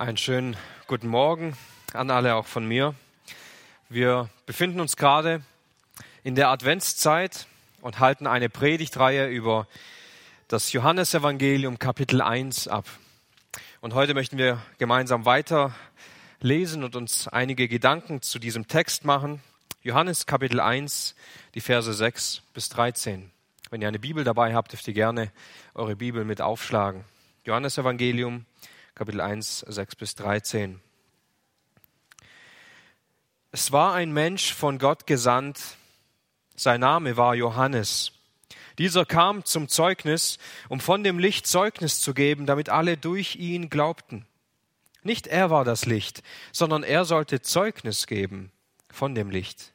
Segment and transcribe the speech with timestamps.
[0.00, 0.56] Einen schönen
[0.86, 1.54] guten Morgen
[1.92, 2.94] an alle auch von mir.
[3.90, 5.42] Wir befinden uns gerade
[6.24, 7.46] in der Adventszeit
[7.82, 9.68] und halten eine Predigtreihe über
[10.48, 12.86] das Johannesevangelium Kapitel 1 ab.
[13.82, 15.74] Und heute möchten wir gemeinsam weiter
[16.40, 19.42] lesen und uns einige Gedanken zu diesem Text machen.
[19.82, 21.14] Johannes Kapitel 1,
[21.54, 23.30] die Verse 6 bis 13.
[23.68, 25.30] Wenn ihr eine Bibel dabei habt, dürft ihr gerne
[25.74, 27.04] eure Bibel mit aufschlagen.
[27.44, 28.46] Johannesevangelium
[28.94, 30.80] Kapitel 1, 6 bis 13.
[33.52, 35.60] Es war ein Mensch von Gott gesandt,
[36.56, 38.12] sein Name war Johannes.
[38.78, 40.38] Dieser kam zum Zeugnis,
[40.68, 44.26] um von dem Licht Zeugnis zu geben, damit alle durch ihn glaubten.
[45.02, 46.22] Nicht er war das Licht,
[46.52, 48.52] sondern er sollte Zeugnis geben
[48.90, 49.72] von dem Licht.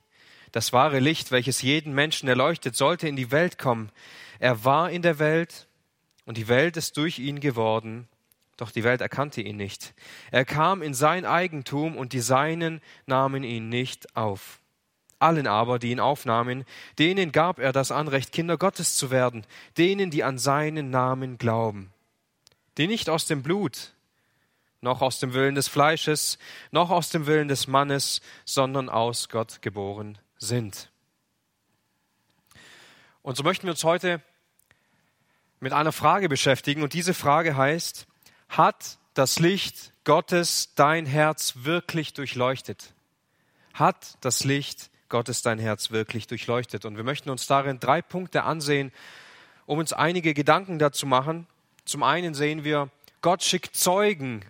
[0.52, 3.92] Das wahre Licht, welches jeden Menschen erleuchtet, sollte in die Welt kommen.
[4.40, 5.68] Er war in der Welt
[6.26, 8.08] und die Welt ist durch ihn geworden,
[8.58, 9.94] doch die Welt erkannte ihn nicht.
[10.32, 14.62] Er kam in sein Eigentum und die Seinen nahmen ihn nicht auf.
[15.20, 16.66] Allen aber, die ihn aufnahmen,
[17.00, 19.46] denen gab er das Anrecht, Kinder Gottes zu werden,
[19.78, 21.92] denen, die an seinen Namen glauben,
[22.78, 23.94] die nicht aus dem Blut,
[24.82, 26.38] noch aus dem Willen des Fleisches,
[26.72, 30.92] noch aus dem Willen des Mannes, sondern aus Gott geboren sind.
[33.22, 34.22] Und so möchten wir uns heute
[35.60, 38.06] mit einer Frage beschäftigen, und diese Frage heißt,
[38.58, 42.94] hat das Licht Gottes dein Herz wirklich durchleuchtet?
[43.74, 46.86] Hat das Licht Gottes dein Herz wirklich durchleuchtet?
[46.86, 48.92] Und wir möchten uns darin drei Punkte ansehen,
[49.66, 51.48] um uns einige Gedanken dazu machen.
[51.86, 52.90] Zum einen sehen wir,
[53.22, 54.46] Gott schickt Zeugen,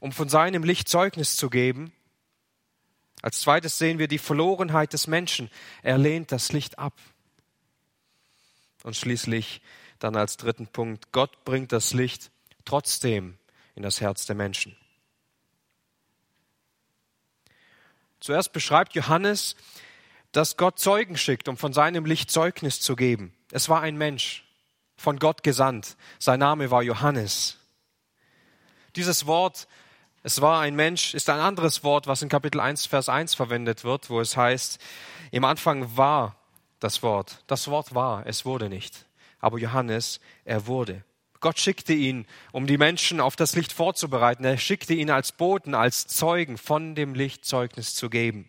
[0.00, 1.92] um von seinem Licht Zeugnis zu geben.
[3.20, 5.50] Als zweites sehen wir die Verlorenheit des Menschen.
[5.82, 6.94] Er lehnt das Licht ab.
[8.84, 9.60] Und schließlich
[9.98, 12.30] dann als dritten Punkt, Gott bringt das Licht
[12.68, 13.38] trotzdem
[13.74, 14.76] in das Herz der Menschen.
[18.20, 19.56] Zuerst beschreibt Johannes,
[20.32, 23.34] dass Gott Zeugen schickt, um von seinem Licht Zeugnis zu geben.
[23.52, 24.44] Es war ein Mensch,
[24.96, 25.96] von Gott gesandt.
[26.18, 27.56] Sein Name war Johannes.
[28.96, 29.68] Dieses Wort,
[30.22, 33.84] es war ein Mensch, ist ein anderes Wort, was in Kapitel 1, Vers 1 verwendet
[33.84, 34.78] wird, wo es heißt,
[35.30, 36.36] im Anfang war
[36.80, 37.44] das Wort.
[37.46, 39.06] Das Wort war, es wurde nicht.
[39.38, 41.04] Aber Johannes, er wurde.
[41.40, 44.44] Gott schickte ihn, um die Menschen auf das Licht vorzubereiten.
[44.44, 48.48] Er schickte ihn als Boten, als Zeugen von dem Licht Zeugnis zu geben.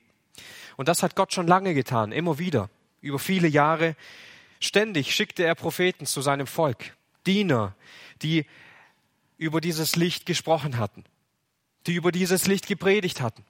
[0.76, 2.70] Und das hat Gott schon lange getan, immer wieder,
[3.02, 3.96] über viele Jahre.
[4.60, 6.96] Ständig schickte er Propheten zu seinem Volk,
[7.28, 7.76] Diener,
[8.22, 8.46] die
[9.38, 11.04] über dieses Licht gesprochen hatten,
[11.86, 13.46] die über dieses Licht gepredigt hatten.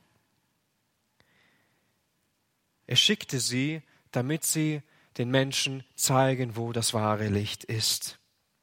[2.87, 4.81] Er schickte sie, damit sie
[5.17, 8.18] den Menschen zeigen, wo das wahre Licht ist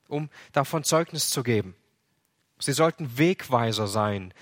[0.08, 1.74] um davon Zeugnis zu geben.
[2.58, 4.32] Sie sollten Wegweiser sein,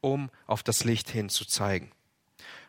[0.00, 1.90] um auf das Licht hinzuzeigen.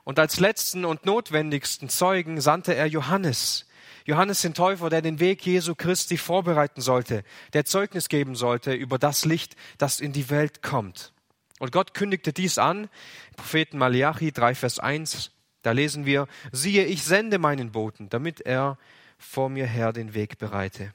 [0.03, 3.65] Und als letzten und notwendigsten Zeugen sandte er Johannes.
[4.05, 8.99] Johannes den Täufer, der den Weg Jesu Christi vorbereiten sollte, der Zeugnis geben sollte über
[8.99, 11.13] das Licht, das in die Welt kommt.
[11.59, 12.89] Und Gott kündigte dies an,
[13.37, 18.77] Propheten Malachi 3, Vers 1, da lesen wir, siehe, ich sende meinen Boten, damit er
[19.17, 20.93] vor mir her den Weg bereite.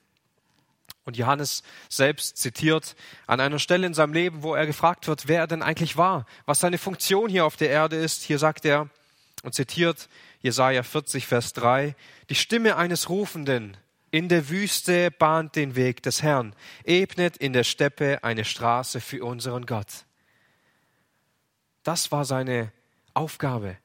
[1.09, 2.95] Und Johannes selbst zitiert
[3.27, 6.27] an einer Stelle in seinem Leben, wo er gefragt wird, wer er denn eigentlich war,
[6.45, 8.25] was seine Funktion hier auf der Erde ist.
[8.25, 8.91] Hier sagt er
[9.43, 10.11] und zitiert
[10.41, 11.97] Jesaja 40, Vers 3,
[12.29, 13.79] die Stimme eines Rufenden
[14.11, 16.55] in der Wüste bahnt den Weg des Herrn,
[16.85, 20.05] ebnet in der Steppe eine Straße für unseren Gott.
[21.85, 22.71] Das war seine
[23.15, 23.79] Aufgabe.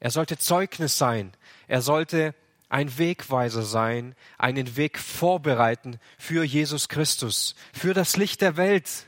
[0.00, 1.32] Er sollte Zeugnis sein.
[1.66, 2.34] Er sollte
[2.72, 9.04] ein Wegweiser sein, einen Weg vorbereiten für Jesus Christus, für das Licht der Welt.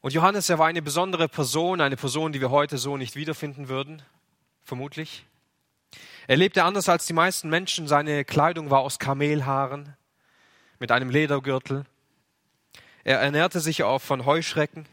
[0.00, 3.68] Und Johannes, er war eine besondere Person, eine Person, die wir heute so nicht wiederfinden
[3.68, 4.02] würden,
[4.62, 5.26] vermutlich.
[6.28, 7.88] Er lebte anders als die meisten Menschen.
[7.88, 9.96] Seine Kleidung war aus Kamelhaaren
[10.78, 11.86] mit einem Ledergürtel.
[13.02, 14.86] Er ernährte sich auch von Heuschrecken.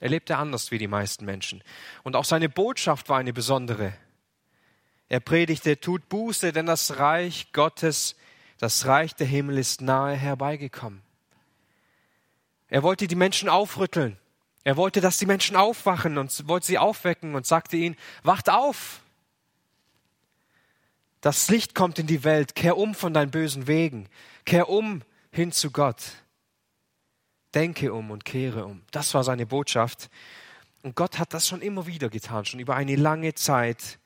[0.00, 1.62] Er lebte anders wie die meisten Menschen.
[2.04, 3.92] Und auch seine Botschaft war eine besondere.
[5.08, 8.16] Er predigte, tut Buße, denn das Reich Gottes,
[8.58, 11.02] das Reich der Himmel ist nahe herbeigekommen.
[12.68, 14.16] Er wollte die Menschen aufrütteln.
[14.64, 19.00] Er wollte, dass die Menschen aufwachen und wollte sie aufwecken und sagte ihnen, wacht auf!
[21.20, 24.08] Das Licht kommt in die Welt, kehr um von deinen bösen Wegen,
[24.44, 26.02] kehr um hin zu Gott.
[27.54, 28.82] Denke um und kehre um.
[28.90, 30.10] Das war seine Botschaft.
[30.82, 33.98] Und Gott hat das schon immer wieder getan, schon über eine lange Zeit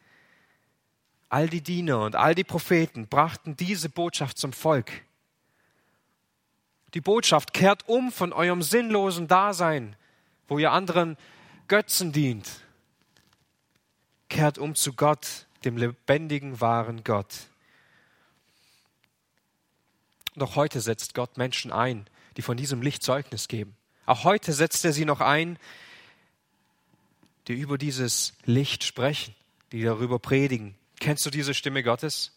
[1.30, 4.90] all die Diener und all die Propheten brachten diese Botschaft zum Volk.
[6.92, 9.96] Die Botschaft kehrt um von eurem sinnlosen Dasein,
[10.48, 11.16] wo ihr anderen
[11.68, 12.48] Götzen dient.
[14.28, 17.46] Kehrt um zu Gott, dem lebendigen, wahren Gott.
[20.34, 22.06] Doch heute setzt Gott Menschen ein,
[22.36, 23.76] die von diesem Licht Zeugnis geben.
[24.04, 25.58] Auch heute setzt er sie noch ein,
[27.46, 29.34] die über dieses Licht sprechen,
[29.70, 30.74] die darüber predigen.
[31.00, 32.32] Kennst du diese Stimme Gottes?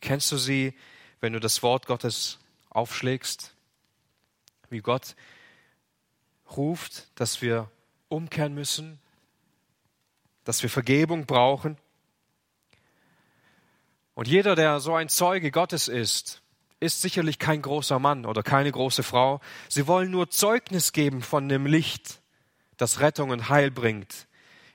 [0.00, 0.74] Kennst du sie,
[1.20, 2.38] wenn du das Wort Gottes
[2.70, 3.54] aufschlägst?
[4.68, 5.16] Wie Gott
[6.56, 7.70] ruft, dass wir
[8.08, 8.98] umkehren müssen,
[10.44, 11.76] dass wir Vergebung brauchen.
[14.14, 16.42] Und jeder, der so ein Zeuge Gottes ist,
[16.80, 19.40] ist sicherlich kein großer Mann oder keine große Frau.
[19.68, 22.20] Sie wollen nur Zeugnis geben von dem Licht,
[22.76, 24.27] das Rettung und Heil bringt.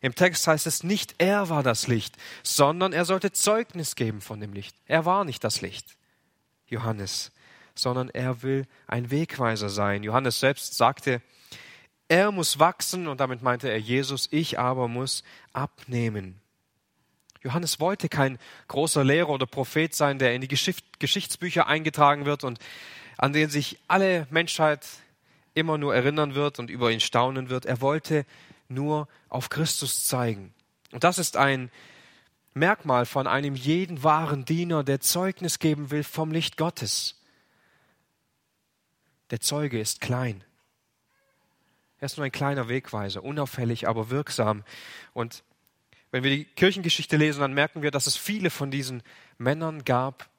[0.04, 4.42] Im Text heißt es nicht, er war das Licht, sondern er sollte Zeugnis geben von
[4.42, 4.76] dem Licht.
[4.86, 5.96] Er war nicht das Licht,
[6.68, 7.32] Johannes,
[7.74, 10.04] sondern er will ein Wegweiser sein.
[10.04, 11.22] Johannes selbst sagte,
[12.10, 15.24] er muss wachsen und damit meinte er Jesus, ich aber muss
[15.54, 16.42] abnehmen.
[17.42, 22.60] Johannes wollte kein großer Lehrer oder Prophet sein, der in die Geschichtsbücher eingetragen wird und
[23.18, 24.86] an den sich alle Menschheit
[25.54, 27.66] immer nur erinnern wird und über ihn staunen wird.
[27.66, 28.26] Er wollte
[28.68, 30.54] nur auf Christus zeigen.
[30.92, 31.71] Und das ist ein
[32.54, 37.19] Merkmal von einem jeden wahren Diener, der Zeugnis geben will vom Licht Gottes.
[39.31, 40.44] Der Zeuge ist klein.
[42.00, 44.63] Er ist nur ein kleiner Wegweiser, unauffällig, aber wirksam.
[45.13, 45.44] Und
[46.12, 49.01] wenn wir die Kirchengeschichte lesen, dann merken wir, dass es viele von diesen
[49.39, 50.30] Männern gab,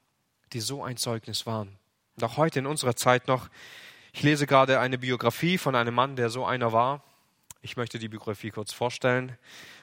[0.53, 1.75] die so ein Zeugnis waren.
[2.15, 3.49] Und auch heute in unserer Zeit noch.
[4.13, 7.03] Ich lese gerade eine Biografie von einem Mann, der so einer war.
[7.65, 9.35] Ich möchte die Biografie kurz vorstellen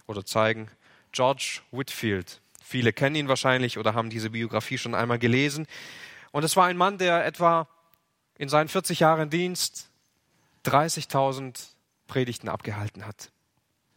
[0.07, 0.69] oder zeigen.
[1.11, 2.41] George Whitfield.
[2.63, 5.67] Viele kennen ihn wahrscheinlich oder haben diese Biografie schon einmal gelesen.
[6.31, 7.67] Und es war ein Mann, der etwa
[8.39, 9.91] in seinen 40 Jahren Dienst
[10.65, 11.71] 30.000
[12.07, 13.33] Predigten abgehalten hat.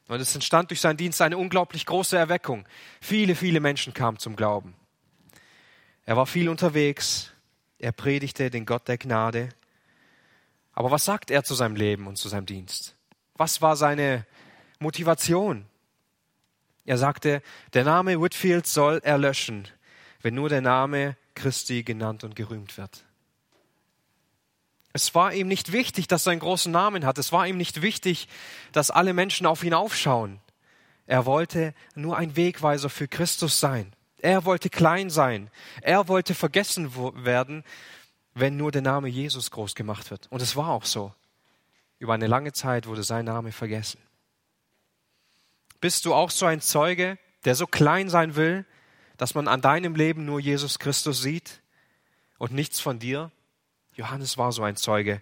[0.08, 2.68] Und es entstand durch seinen Dienst eine unglaublich große Erweckung.
[3.02, 4.74] Viele, viele Menschen kamen zum Glauben.
[6.06, 7.34] Er war viel unterwegs.
[7.78, 9.50] Er predigte den Gott der Gnade.
[10.74, 12.95] Aber was sagt er zu seinem Leben und zu seinem Dienst?
[13.36, 14.26] Was war seine
[14.80, 15.66] Motivation?
[16.86, 17.42] Er sagte,
[17.74, 19.68] der Name Whitfield soll erlöschen,
[20.22, 23.04] wenn nur der Name Christi genannt und gerühmt wird.
[24.94, 27.18] Es war ihm nicht wichtig, dass er einen großen Namen hat.
[27.18, 28.30] Es war ihm nicht wichtig,
[28.72, 30.40] dass alle Menschen auf ihn aufschauen.
[31.06, 33.94] Er wollte nur ein Wegweiser für Christus sein.
[34.20, 35.52] Er wollte klein sein.
[35.82, 36.96] Er wollte vergessen
[37.26, 37.64] werden,
[38.34, 40.28] wenn nur der Name Jesus groß gemacht wird.
[40.32, 41.14] Und es war auch so.
[42.00, 44.00] Über eine lange Zeit wurde sein Name vergessen.
[45.82, 48.66] Bist du auch so ein Zeuge, der so klein sein will,
[49.18, 51.62] dass man an deinem Leben nur Jesus Christus sieht
[52.38, 53.32] und nichts von dir?
[53.94, 55.22] Johannes war so ein Zeuge.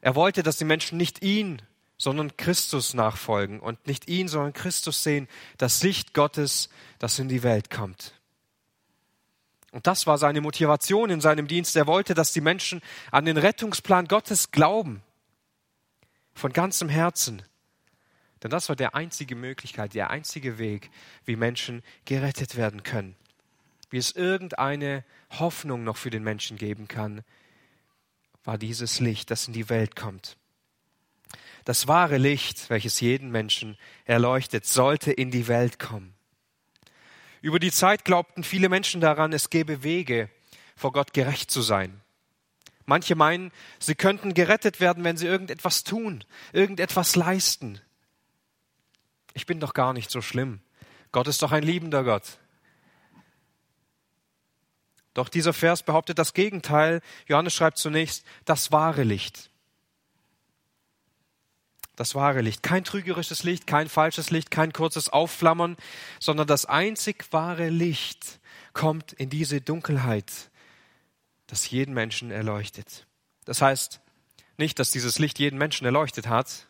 [0.00, 1.62] Er wollte, dass die Menschen nicht ihn,
[1.96, 5.26] sondern Christus nachfolgen und nicht ihn, sondern Christus sehen,
[5.56, 6.68] das Licht Gottes,
[6.98, 8.14] das in die Welt kommt.
[9.72, 11.76] Und das war seine Motivation in seinem Dienst.
[11.76, 12.80] Er wollte, dass die Menschen
[13.10, 15.02] an den Rettungsplan Gottes glauben.
[16.38, 17.42] Von ganzem Herzen.
[18.44, 20.88] Denn das war der einzige Möglichkeit, der einzige Weg,
[21.24, 23.16] wie Menschen gerettet werden können.
[23.90, 27.24] Wie es irgendeine Hoffnung noch für den Menschen geben kann,
[28.44, 30.36] war dieses Licht, das in die Welt kommt.
[31.64, 36.14] Das wahre Licht, welches jeden Menschen erleuchtet, sollte in die Welt kommen.
[37.40, 40.30] Über die Zeit glaubten viele Menschen daran, es gäbe Wege,
[40.76, 42.00] vor Gott gerecht zu sein.
[42.88, 47.78] Manche meinen, sie könnten gerettet werden, wenn sie irgendetwas tun, irgendetwas leisten.
[49.34, 50.60] Ich bin doch gar nicht so schlimm.
[51.12, 52.38] Gott ist doch ein liebender Gott.
[55.12, 57.02] Doch dieser Vers behauptet das Gegenteil.
[57.26, 59.50] Johannes schreibt zunächst das wahre Licht.
[61.94, 62.62] Das wahre Licht.
[62.62, 65.76] Kein trügerisches Licht, kein falsches Licht, kein kurzes Aufflammern,
[66.20, 68.40] sondern das einzig wahre Licht
[68.72, 70.32] kommt in diese Dunkelheit,
[71.48, 73.06] das jeden Menschen erleuchtet.
[73.44, 74.00] Das heißt
[74.56, 76.68] nicht, dass dieses Licht jeden Menschen erleuchtet hat,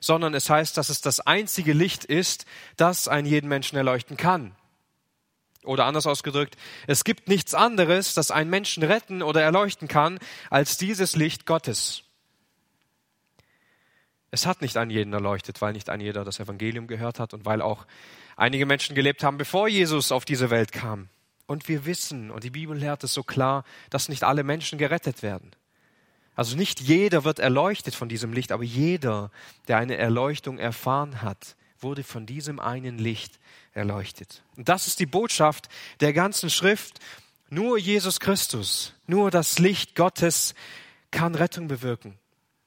[0.00, 4.56] sondern es heißt, dass es das einzige Licht ist, das einen jeden Menschen erleuchten kann.
[5.62, 10.78] Oder anders ausgedrückt, es gibt nichts anderes, das einen Menschen retten oder erleuchten kann, als
[10.78, 12.04] dieses Licht Gottes.
[14.30, 17.44] Es hat nicht einen jeden erleuchtet, weil nicht ein jeder das Evangelium gehört hat und
[17.44, 17.86] weil auch
[18.36, 21.10] einige Menschen gelebt haben, bevor Jesus auf diese Welt kam.
[21.50, 25.24] Und wir wissen, und die Bibel lehrt es so klar, dass nicht alle Menschen gerettet
[25.24, 25.50] werden.
[26.36, 29.32] Also nicht jeder wird erleuchtet von diesem Licht, aber jeder,
[29.66, 33.40] der eine Erleuchtung erfahren hat, wurde von diesem einen Licht
[33.72, 34.44] erleuchtet.
[34.56, 37.00] Und das ist die Botschaft der ganzen Schrift.
[37.48, 40.54] Nur Jesus Christus, nur das Licht Gottes
[41.10, 42.16] kann Rettung bewirken.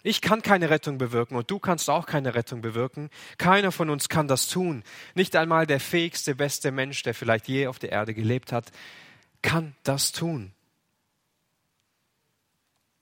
[0.05, 3.09] Ich kann keine Rettung bewirken und du kannst auch keine Rettung bewirken.
[3.37, 4.83] Keiner von uns kann das tun.
[5.15, 8.71] Nicht einmal der fähigste, beste Mensch, der vielleicht je auf der Erde gelebt hat,
[9.41, 10.51] kann das tun.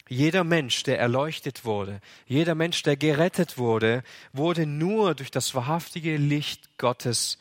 [0.08, 4.04] Jeder Mensch, der erleuchtet wurde, jeder Mensch, der gerettet wurde,
[4.34, 7.40] wurde nur durch das wahrhaftige Licht Gottes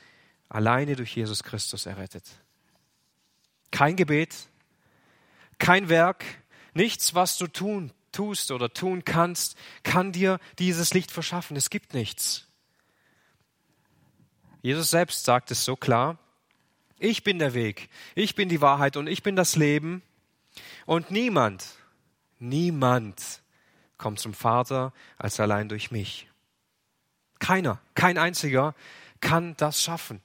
[0.48, 2.24] alleine durch Jesus Christus errettet.
[3.72, 4.36] Kein Gebet,
[5.58, 6.24] kein Werk,
[6.72, 11.56] nichts, was du tun, tust oder tun kannst, kann dir dieses Licht verschaffen.
[11.56, 12.46] Es gibt nichts.
[14.62, 16.18] Jesus selbst sagt es so klar.
[16.98, 20.02] Ich bin der Weg, ich bin die Wahrheit und ich bin das Leben.
[20.84, 21.64] Und niemand,
[22.38, 23.40] niemand
[23.96, 26.28] kommt zum Vater als allein durch mich.
[27.38, 28.74] Keiner, kein einziger
[29.20, 30.20] kann das schaffen.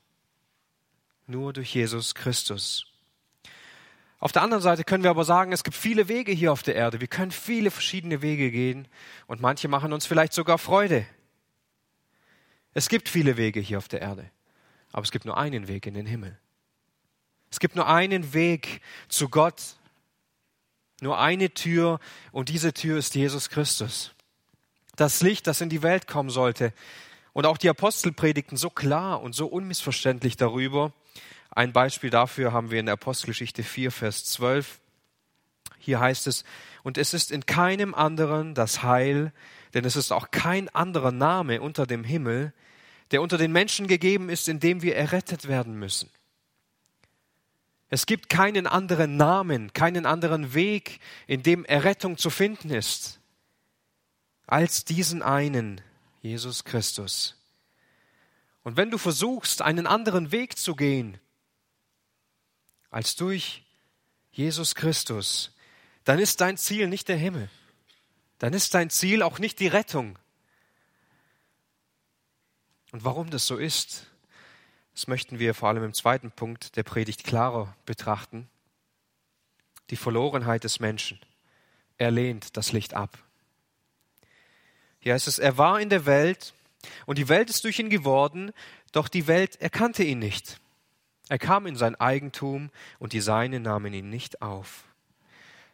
[1.28, 2.88] Nur durch Jesus Christus.
[4.26, 6.74] Auf der anderen Seite können wir aber sagen, es gibt viele Wege hier auf der
[6.74, 7.00] Erde.
[7.00, 8.88] Wir können viele verschiedene Wege gehen
[9.28, 11.06] und manche machen uns vielleicht sogar Freude.
[12.74, 14.32] Es gibt viele Wege hier auf der Erde,
[14.92, 16.40] aber es gibt nur einen Weg in den Himmel.
[17.52, 19.62] Es gibt nur einen Weg zu Gott,
[21.02, 22.00] nur eine Tür
[22.32, 24.16] und diese Tür ist Jesus Christus.
[24.96, 26.74] Das Licht, das in die Welt kommen sollte.
[27.34, 30.94] Und auch die Apostel predigten so klar und so unmissverständlich darüber,
[31.56, 34.82] ein Beispiel dafür haben wir in der Apostelgeschichte 4, Vers 12.
[35.80, 36.44] Hier heißt es,
[36.84, 39.32] und es ist in keinem anderen das Heil,
[39.74, 42.54] denn es ist auch kein anderer Name unter dem Himmel,
[43.12, 46.10] der unter den Menschen gegeben ist, in dem wir errettet werden müssen.
[47.88, 53.22] Es gibt keinen anderen Namen, keinen anderen Weg, in dem Errettung zu finden ist,
[54.46, 55.80] als diesen einen,
[56.22, 57.38] Jesus Christus.
[58.64, 61.18] Und wenn du versuchst, einen anderen Weg zu gehen,
[62.96, 63.62] als durch
[64.32, 65.54] Jesus Christus,
[66.06, 67.50] dann ist dein Ziel nicht der Himmel.
[68.40, 70.18] Dann ist dein Ziel auch nicht die Rettung.
[72.94, 74.08] Und warum das so ist,
[74.94, 78.48] das möchten wir vor allem im zweiten Punkt der Predigt klarer betrachten.
[79.90, 81.20] Die Verlorenheit des Menschen.
[81.98, 83.18] Er lehnt das Licht ab.
[85.00, 86.54] Hier heißt es, er war in der Welt
[87.06, 88.54] und die Welt ist durch ihn geworden,
[88.94, 90.62] doch die Welt erkannte ihn nicht.
[91.28, 94.84] Er kam in sein Eigentum und die Seine nahmen ihn nicht auf.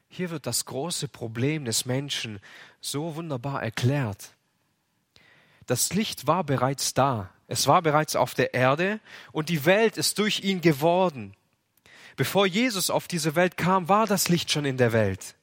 [0.08, 2.40] Hier wird das große Problem des Menschen
[2.80, 4.32] so wunderbar erklärt.
[5.68, 9.00] Das Licht war bereits da, es war bereits auf der Erde
[9.32, 11.34] und die Welt ist durch ihn geworden.
[12.18, 15.36] Bevor Jesus auf diese Welt kam, war das Licht schon in der Welt.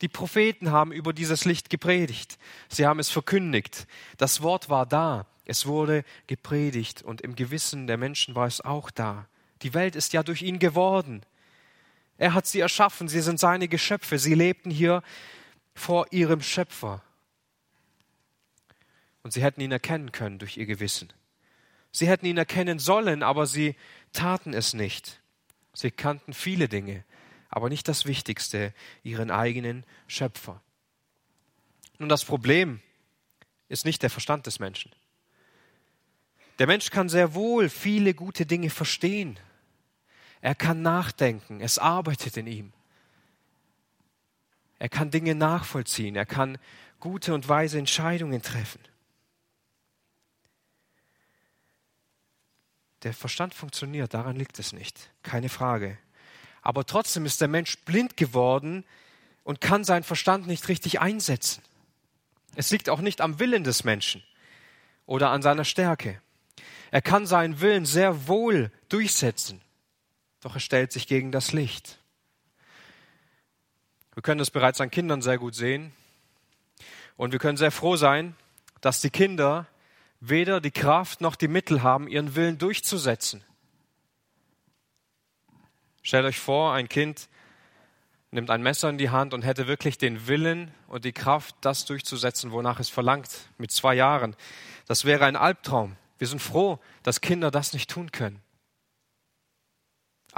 [0.00, 2.38] Die Propheten haben über dieses Licht gepredigt,
[2.68, 3.86] sie haben es verkündigt,
[4.16, 8.90] das Wort war da, es wurde gepredigt und im Gewissen der Menschen war es auch
[8.90, 9.26] da.
[9.62, 11.22] Die Welt ist ja durch ihn geworden.
[12.16, 15.02] Er hat sie erschaffen, sie sind seine Geschöpfe, sie lebten hier
[15.74, 17.02] vor ihrem Schöpfer.
[19.22, 21.12] Und sie hätten ihn erkennen können durch ihr Gewissen.
[21.92, 23.76] Sie hätten ihn erkennen sollen, aber sie
[24.12, 25.20] taten es nicht.
[25.72, 27.04] Sie kannten viele Dinge,
[27.48, 30.60] aber nicht das Wichtigste, ihren eigenen Schöpfer.
[31.98, 32.80] Nun, das Problem
[33.68, 34.92] ist nicht der Verstand des Menschen.
[36.58, 39.38] Der Mensch kann sehr wohl viele gute Dinge verstehen,
[40.40, 42.72] er kann nachdenken, es arbeitet in ihm.
[44.78, 46.58] Er kann Dinge nachvollziehen, er kann
[47.00, 48.80] gute und weise Entscheidungen treffen.
[53.02, 55.98] Der Verstand funktioniert, daran liegt es nicht, keine Frage.
[56.62, 58.84] Aber trotzdem ist der Mensch blind geworden
[59.44, 61.62] und kann seinen Verstand nicht richtig einsetzen.
[62.54, 64.22] Es liegt auch nicht am Willen des Menschen
[65.06, 66.20] oder an seiner Stärke.
[66.90, 69.60] Er kann seinen Willen sehr wohl durchsetzen
[70.40, 71.98] doch er stellt sich gegen das Licht.
[74.14, 75.92] Wir können das bereits an Kindern sehr gut sehen.
[77.16, 78.36] Und wir können sehr froh sein,
[78.80, 79.66] dass die Kinder
[80.20, 83.44] weder die Kraft noch die Mittel haben, ihren Willen durchzusetzen.
[86.02, 87.28] Stellt euch vor, ein Kind
[88.30, 91.84] nimmt ein Messer in die Hand und hätte wirklich den Willen und die Kraft, das
[91.84, 94.36] durchzusetzen, wonach es verlangt, mit zwei Jahren.
[94.86, 95.96] Das wäre ein Albtraum.
[96.18, 98.40] Wir sind froh, dass Kinder das nicht tun können.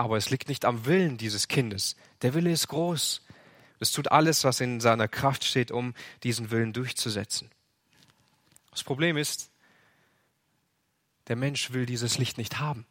[0.01, 1.95] Aber es liegt nicht am Willen dieses Kindes.
[2.23, 3.21] Der Wille ist groß.
[3.81, 5.93] Es tut alles, was in seiner Kraft steht, um
[6.23, 7.51] diesen Willen durchzusetzen.
[8.71, 9.51] Das Problem ist,
[11.29, 12.87] der Mensch will dieses Licht nicht haben.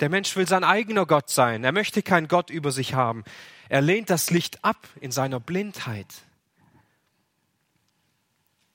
[0.00, 1.64] Der Mensch will sein eigener Gott sein.
[1.64, 3.24] Er möchte keinen Gott über sich haben.
[3.70, 6.12] Er lehnt das Licht ab in seiner Blindheit.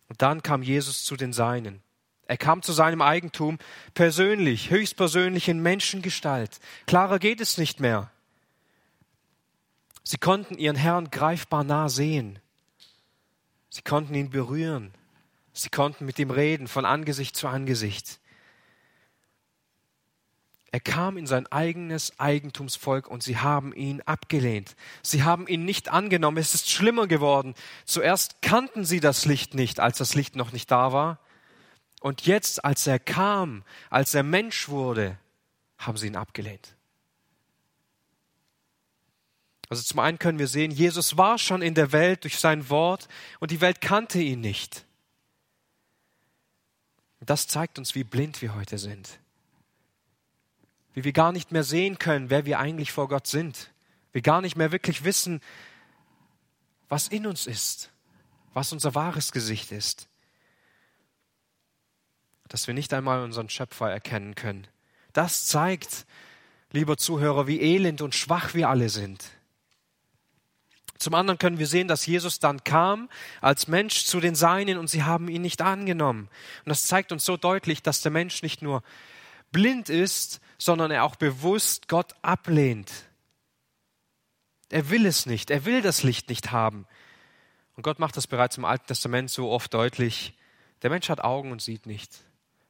[0.08, 1.84] Und dann kam Jesus zu den Seinen.
[2.30, 3.58] Er kam zu seinem Eigentum
[3.96, 6.60] persönlich, höchstpersönlich in Menschengestalt.
[6.86, 8.12] Klarer geht es nicht mehr.
[10.04, 12.38] Sie konnten ihren Herrn greifbar nah sehen.
[13.72, 14.94] Sie konnten ihn berühren.
[15.54, 18.20] Sie konnten mit ihm reden von Angesicht zu Angesicht.
[20.72, 24.76] Er kam in sein eigenes Eigentumsvolk und sie haben ihn abgelehnt.
[25.02, 26.38] Sie haben ihn nicht angenommen.
[26.38, 27.56] Es ist schlimmer geworden.
[27.86, 31.18] Zuerst kannten sie das Licht nicht, als das Licht noch nicht da war.
[32.00, 35.18] Und jetzt, als er kam, als er Mensch wurde,
[35.78, 36.76] haben sie ihn abgelehnt.
[39.70, 43.08] Also zum einen können wir sehen, Jesus war schon in der Welt durch sein Wort
[43.40, 44.86] und die Welt kannte ihn nicht.
[47.20, 49.20] Das zeigt uns, wie blind wir heute sind.
[50.94, 53.72] Wie wir gar nicht mehr sehen können, wer wir eigentlich vor Gott sind.
[54.12, 55.40] Wir gar nicht mehr wirklich wissen,
[56.88, 57.92] was in uns ist,
[58.54, 60.09] was unser wahres Gesicht ist.
[62.50, 64.68] Dass wir nicht einmal unseren Schöpfer erkennen können.
[65.14, 66.06] Das zeigt,
[66.72, 69.24] lieber Zuhörer, wie elend und schwach wir alle sind.
[71.00, 74.90] Zum anderen können wir sehen, dass Jesus dann kam als Mensch zu den Seinen und
[74.90, 76.28] sie haben ihn nicht angenommen.
[76.66, 78.84] Und das zeigt uns so deutlich, dass der Mensch nicht nur
[79.54, 82.92] blind ist, sondern er auch bewusst Gott ablehnt.
[84.70, 86.86] Er will es nicht, er will das Licht nicht haben.
[87.78, 90.34] Und Gott macht das bereits im Alten Testament so oft deutlich.
[90.82, 92.12] Der Mensch hat Augen und sieht nicht.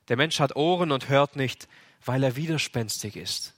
[0.10, 1.68] Der Mensch hat Ohren und hört nicht,
[2.04, 3.54] weil er widerspenstig ist.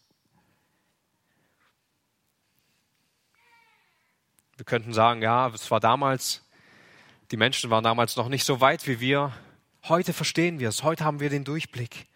[4.57, 6.43] Wir könnten sagen, ja, es war damals,
[7.31, 9.33] die Menschen waren damals noch nicht so weit wie wir.
[9.87, 12.07] Heute verstehen wir es, heute haben wir den Durchblick.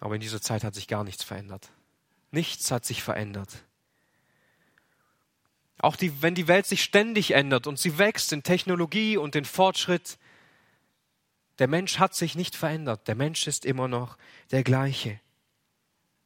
[0.00, 1.70] Aber in dieser Zeit hat sich gar nichts verändert.
[2.30, 3.64] Nichts hat sich verändert.
[5.78, 9.44] Auch die, wenn die Welt sich ständig ändert und sie wächst in Technologie und in
[9.44, 10.18] Fortschritt,
[11.58, 13.06] der Mensch hat sich nicht verändert.
[13.08, 14.16] Der Mensch ist immer noch
[14.50, 15.20] der gleiche.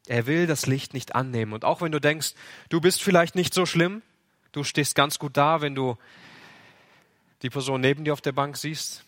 [0.06, 1.52] Er will das Licht nicht annehmen.
[1.52, 2.34] Und auch wenn du denkst,
[2.68, 4.02] du bist vielleicht nicht so schlimm,
[4.52, 5.96] du stehst ganz gut da, wenn du
[7.42, 9.04] die Person neben dir auf der Bank siehst.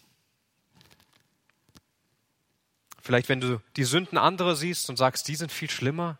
[3.00, 6.18] Vielleicht wenn du die Sünden anderer siehst und sagst, die sind viel schlimmer.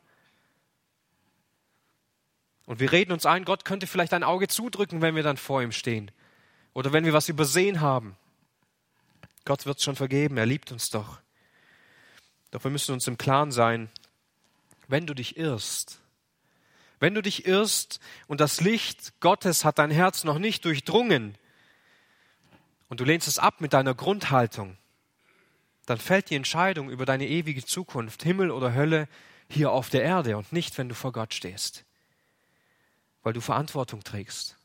[2.64, 5.60] Und wir reden uns ein, Gott könnte vielleicht ein Auge zudrücken, wenn wir dann vor
[5.60, 6.10] ihm stehen.
[6.72, 8.16] Oder wenn wir was übersehen haben.
[9.48, 11.20] Gott wird es schon vergeben, er liebt uns doch.
[12.50, 13.88] Doch wir müssen uns im Klaren sein,
[14.88, 16.00] wenn du dich irrst,
[17.00, 21.34] wenn du dich irrst und das Licht Gottes hat dein Herz noch nicht durchdrungen
[22.90, 24.76] und du lehnst es ab mit deiner Grundhaltung,
[25.86, 29.08] dann fällt die Entscheidung über deine ewige Zukunft, Himmel oder Hölle,
[29.48, 31.86] hier auf der Erde und nicht, wenn du vor Gott stehst,
[33.22, 34.57] weil du Verantwortung trägst.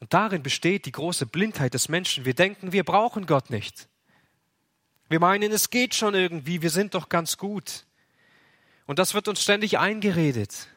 [0.00, 2.24] Und darin besteht die große Blindheit des Menschen.
[2.24, 3.88] Wir denken, wir brauchen Gott nicht.
[5.08, 7.84] Wir meinen, es geht schon irgendwie, wir sind doch ganz gut.
[8.86, 10.68] Und das wird uns ständig eingeredet.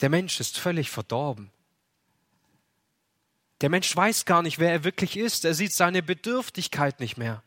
[0.00, 1.50] Der Mensch ist völlig verdorben.
[3.60, 5.44] Der Mensch weiß gar nicht, wer er wirklich ist.
[5.44, 7.42] Er sieht seine Bedürftigkeit nicht mehr.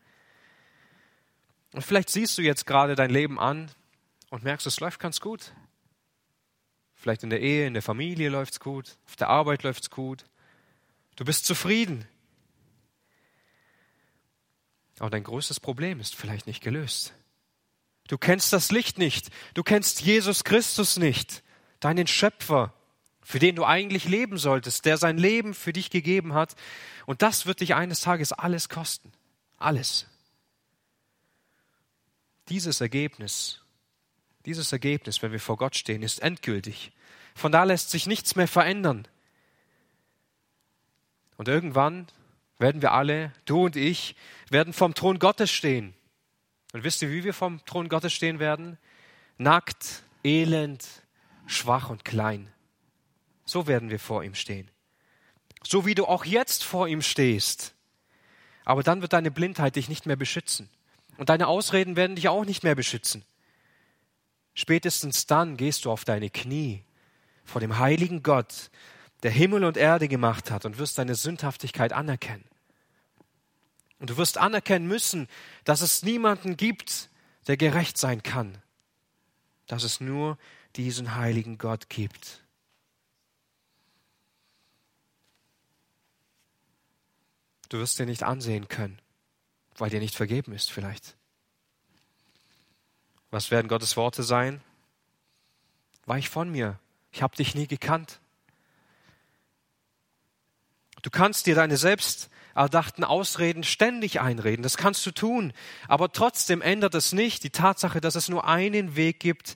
[1.72, 3.72] Und vielleicht siehst du jetzt gerade dein Leben an
[4.30, 5.54] und merkst, es läuft ganz gut.
[6.94, 9.90] Vielleicht in der Ehe, in der Familie läuft es gut, auf der Arbeit läuft es
[9.90, 10.26] gut.
[11.16, 12.08] Du bist zufrieden.
[15.00, 17.14] Aber dein größtes Problem ist vielleicht nicht gelöst.
[18.08, 19.30] Du kennst das Licht nicht.
[19.54, 21.44] Du kennst Jesus Christus nicht,
[21.80, 22.74] deinen Schöpfer,
[23.22, 26.56] für den du eigentlich leben solltest, der sein Leben für dich gegeben hat.
[27.06, 29.12] Und das wird dich eines Tages alles kosten.
[29.58, 30.08] Alles.
[32.50, 33.62] Dieses Ergebnis,
[34.46, 36.92] dieses Ergebnis, wenn wir vor Gott stehen, ist endgültig.
[37.34, 39.08] Von da lässt sich nichts mehr verändern.
[41.38, 42.08] Und irgendwann
[42.60, 44.16] werden wir alle, du und ich,
[44.50, 45.94] werden vom Thron Gottes stehen.
[46.74, 48.78] Und wisst ihr, wie wir vom Thron Gottes stehen werden?
[49.38, 50.88] Nackt, elend,
[51.46, 52.52] schwach und klein.
[53.46, 54.70] So werden wir vor ihm stehen.
[55.64, 57.74] So wie du auch jetzt vor ihm stehst.
[58.66, 60.70] Aber dann wird deine Blindheit dich nicht mehr beschützen.
[61.18, 63.24] Und deine Ausreden werden dich auch nicht mehr beschützen.
[64.54, 66.84] Spätestens dann gehst du auf deine Knie
[67.44, 68.70] vor dem heiligen Gott,
[69.24, 72.46] der Himmel und Erde gemacht hat, und wirst deine Sündhaftigkeit anerkennen.
[74.00, 75.30] Und du wirst anerkennen müssen,
[75.64, 77.10] dass es niemanden gibt,
[77.48, 78.58] der gerecht sein kann.
[79.66, 80.38] Dass es nur
[80.76, 82.44] diesen heiligen Gott gibt.
[87.70, 89.00] Du wirst dir nicht ansehen können,
[89.78, 91.16] weil dir nicht vergeben ist vielleicht.
[93.32, 94.62] Was werden Gottes Worte sein?
[96.06, 96.78] Weich von mir,
[97.12, 98.20] ich habe dich nie gekannt.
[101.04, 104.64] Du kannst dir deine selbst erdachten Ausreden ständig einreden.
[104.64, 105.54] Das kannst du tun.
[105.88, 109.56] Aber trotzdem ändert es nicht die Tatsache, dass es nur einen Weg gibt,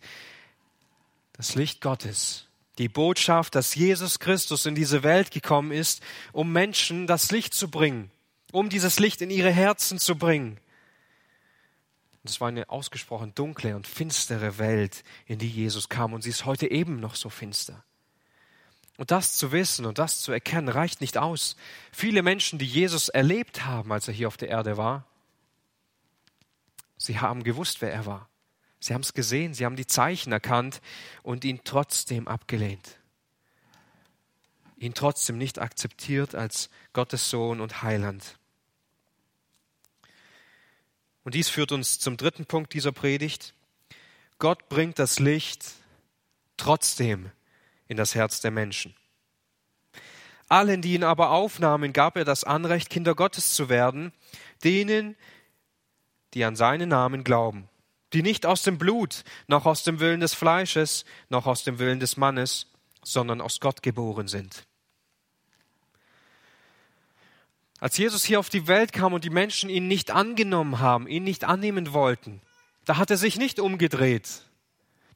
[1.33, 2.47] Das Licht Gottes,
[2.79, 7.69] die Botschaft, dass Jesus Christus in diese Welt gekommen ist, um Menschen das Licht zu
[7.69, 8.10] bringen,
[8.51, 10.60] um dieses Licht in ihre Herzen zu bringen.
[12.23, 16.45] Es war eine ausgesprochen dunkle und finstere Welt, in die Jesus kam, und sie ist
[16.45, 17.83] heute eben noch so finster.
[18.97, 21.55] Und das zu wissen und das zu erkennen, reicht nicht aus.
[21.91, 25.05] Viele Menschen, die Jesus erlebt haben, als er hier auf der Erde war,
[26.97, 28.27] sie haben gewusst, wer er war.
[28.79, 30.81] Sie haben es gesehen, sie haben die Zeichen erkannt
[31.21, 32.97] und ihn trotzdem abgelehnt.
[34.77, 38.38] Ihn trotzdem nicht akzeptiert als Gottes Sohn und Heiland.
[41.23, 43.53] Und dies führt uns zum dritten Punkt dieser Predigt.
[44.39, 45.65] Gott bringt das Licht
[46.57, 47.31] trotzdem
[47.88, 48.95] in das Herz der Menschen.
[50.50, 54.13] Allen, die ihn aber aufnahmen, gab er das Anrecht, Kinder Gottes zu werden,
[54.63, 55.15] denen,
[56.34, 57.67] die an seinen Namen glauben,
[58.13, 62.00] die nicht aus dem Blut, noch aus dem Willen des Fleisches, noch aus dem Willen
[62.00, 62.67] des Mannes,
[63.04, 64.65] sondern aus Gott geboren sind.
[67.80, 71.23] Als Jesus hier auf die Welt kam und die Menschen ihn nicht angenommen haben, ihn
[71.23, 72.41] nicht annehmen wollten,
[72.86, 74.46] da hat er sich nicht umgedreht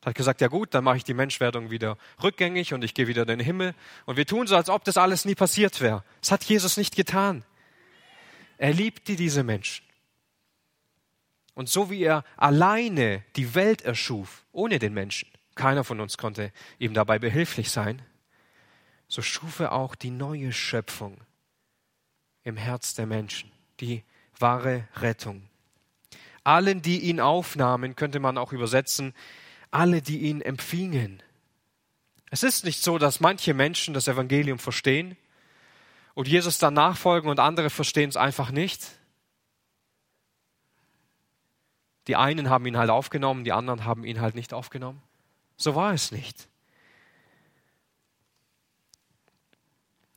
[0.03, 3.21] hat gesagt, ja gut, dann mache ich die Menschwerdung wieder rückgängig und ich gehe wieder
[3.21, 3.75] in den Himmel.
[4.05, 6.03] Und wir tun so, als ob das alles nie passiert wäre.
[6.21, 7.43] Das hat Jesus nicht getan.
[8.57, 9.85] Er liebte diese Menschen.
[11.53, 16.51] Und so wie er alleine die Welt erschuf, ohne den Menschen, keiner von uns konnte
[16.79, 18.01] ihm dabei behilflich sein,
[19.07, 21.17] so schuf er auch die neue Schöpfung
[22.43, 24.03] im Herz der Menschen, die
[24.39, 25.49] wahre Rettung.
[26.43, 29.13] Allen, die ihn aufnahmen, könnte man auch übersetzen,
[29.71, 31.23] alle, die ihn empfingen.
[32.29, 35.17] Es ist nicht so, dass manche Menschen das Evangelium verstehen
[36.13, 38.87] und Jesus dann nachfolgen und andere verstehen es einfach nicht.
[42.07, 45.01] Die einen haben ihn halt aufgenommen, die anderen haben ihn halt nicht aufgenommen.
[45.57, 46.47] So war es nicht.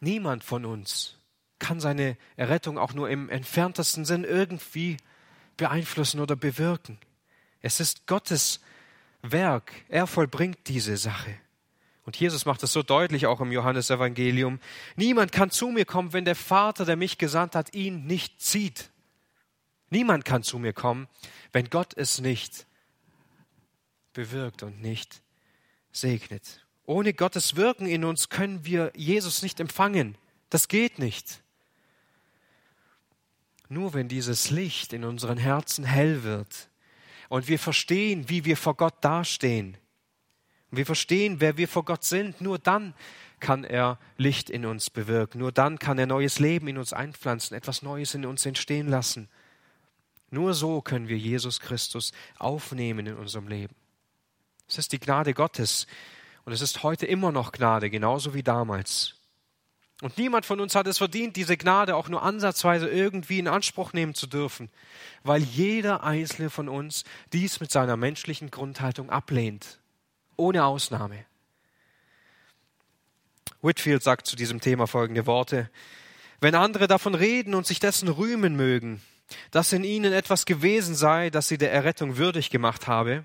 [0.00, 1.18] Niemand von uns
[1.58, 4.96] kann seine Errettung auch nur im entferntesten Sinn irgendwie
[5.56, 6.98] beeinflussen oder bewirken.
[7.60, 8.60] Es ist Gottes
[9.32, 9.72] Werk.
[9.88, 11.34] Er vollbringt diese Sache.
[12.04, 14.60] Und Jesus macht es so deutlich auch im Johannesevangelium.
[14.96, 18.90] Niemand kann zu mir kommen, wenn der Vater, der mich gesandt hat, ihn nicht zieht.
[19.88, 21.08] Niemand kann zu mir kommen,
[21.52, 22.66] wenn Gott es nicht
[24.12, 25.22] bewirkt und nicht
[25.92, 26.66] segnet.
[26.84, 30.18] Ohne Gottes Wirken in uns können wir Jesus nicht empfangen.
[30.50, 31.42] Das geht nicht.
[33.68, 36.68] Nur wenn dieses Licht in unseren Herzen hell wird,
[37.34, 39.76] und wir verstehen, wie wir vor Gott dastehen.
[40.70, 42.40] Und wir verstehen, wer wir vor Gott sind.
[42.40, 42.94] Nur dann
[43.40, 45.40] kann er Licht in uns bewirken.
[45.40, 49.28] Nur dann kann er neues Leben in uns einpflanzen, etwas Neues in uns entstehen lassen.
[50.30, 53.74] Nur so können wir Jesus Christus aufnehmen in unserem Leben.
[54.68, 55.88] Es ist die Gnade Gottes
[56.44, 59.16] und es ist heute immer noch Gnade, genauso wie damals.
[60.04, 63.94] Und niemand von uns hat es verdient, diese Gnade auch nur ansatzweise irgendwie in Anspruch
[63.94, 64.68] nehmen zu dürfen,
[65.22, 69.78] weil jeder einzelne von uns dies mit seiner menschlichen Grundhaltung ablehnt,
[70.36, 71.24] ohne Ausnahme.
[73.62, 75.70] Whitfield sagt zu diesem Thema folgende Worte.
[76.38, 79.00] Wenn andere davon reden und sich dessen rühmen mögen,
[79.52, 83.24] dass in ihnen etwas gewesen sei, das sie der Errettung würdig gemacht habe,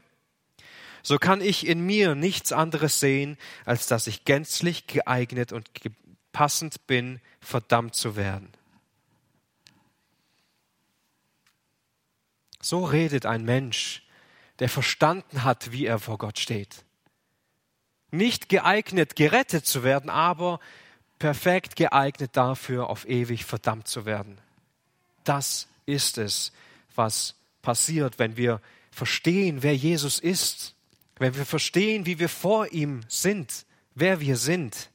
[1.04, 5.72] so kann ich in mir nichts anderes sehen, als dass ich gänzlich geeignet und
[6.32, 8.52] passend bin, verdammt zu werden.
[12.62, 14.04] So redet ein Mensch,
[14.60, 16.84] der verstanden hat, wie er vor Gott steht.
[18.12, 20.60] Nicht geeignet, gerettet zu werden, aber
[21.20, 24.40] perfekt geeignet dafür, auf ewig verdammt zu werden.
[25.24, 26.52] Das ist es,
[26.96, 28.62] was passiert, wenn wir
[28.92, 30.76] verstehen, wer Jesus ist,
[31.18, 34.90] wenn wir verstehen, wie wir vor ihm sind, wer wir sind.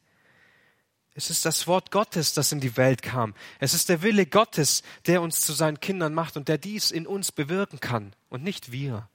[1.14, 3.34] Es ist das Wort Gottes, das in die Welt kam.
[3.60, 7.06] Es ist der Wille Gottes, der uns zu seinen Kindern macht und der dies in
[7.06, 9.08] uns bewirken kann und nicht wir.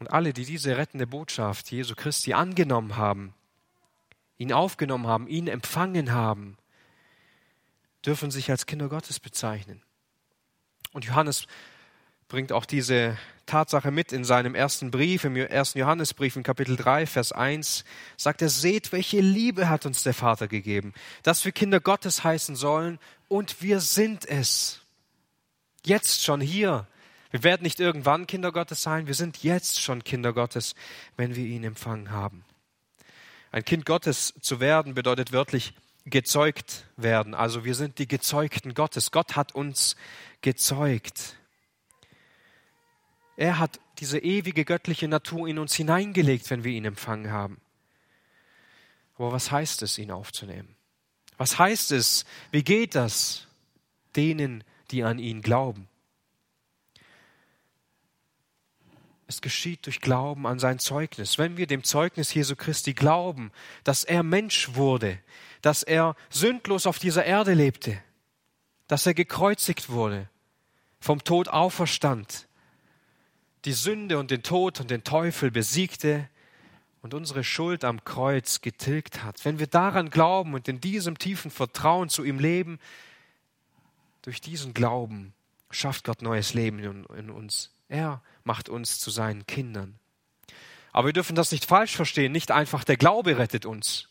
[0.00, 3.34] Und alle, die diese rettende Botschaft Jesu Christi angenommen haben,
[4.38, 6.56] ihn aufgenommen haben, ihn empfangen haben,
[8.04, 9.82] dürfen sich als Kinder Gottes bezeichnen.
[10.92, 11.46] Und Johannes
[12.30, 17.04] bringt auch diese Tatsache mit in seinem ersten Brief, im ersten Johannesbrief in Kapitel 3,
[17.04, 17.84] Vers 1,
[18.16, 22.56] sagt er, seht, welche Liebe hat uns der Vater gegeben, dass wir Kinder Gottes heißen
[22.56, 24.80] sollen und wir sind es.
[25.84, 26.86] Jetzt schon hier.
[27.32, 30.74] Wir werden nicht irgendwann Kinder Gottes sein, wir sind jetzt schon Kinder Gottes,
[31.16, 32.44] wenn wir ihn empfangen haben.
[33.50, 37.34] Ein Kind Gottes zu werden bedeutet wörtlich gezeugt werden.
[37.34, 39.10] Also wir sind die Gezeugten Gottes.
[39.10, 39.96] Gott hat uns
[40.40, 41.34] gezeugt.
[43.40, 47.58] Er hat diese ewige göttliche Natur in uns hineingelegt, wenn wir ihn empfangen haben.
[49.16, 50.76] Aber was heißt es, ihn aufzunehmen?
[51.38, 52.26] Was heißt es?
[52.50, 53.48] Wie geht das
[54.14, 55.88] denen, die an ihn glauben?
[59.26, 61.38] Es geschieht durch Glauben an sein Zeugnis.
[61.38, 63.52] Wenn wir dem Zeugnis Jesu Christi glauben,
[63.84, 65.18] dass er Mensch wurde,
[65.62, 68.02] dass er sündlos auf dieser Erde lebte,
[68.86, 70.28] dass er gekreuzigt wurde,
[71.00, 72.46] vom Tod auferstand,
[73.64, 76.28] die Sünde und den Tod und den Teufel besiegte
[77.02, 79.44] und unsere Schuld am Kreuz getilgt hat.
[79.44, 82.78] Wenn wir daran glauben und in diesem tiefen Vertrauen zu ihm leben,
[84.22, 85.32] durch diesen Glauben
[85.70, 87.72] schafft Gott neues Leben in, uns.
[87.88, 89.98] Er macht uns zu seinen Kindern.
[90.92, 92.32] Aber wir dürfen das nicht falsch verstehen.
[92.32, 94.08] Nicht einfach der Glaube rettet uns,